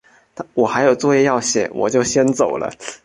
[0.55, 2.73] 我还有作业要写，我就先走了。